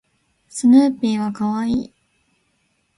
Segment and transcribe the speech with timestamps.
[0.49, 1.93] スヌーピーは可愛い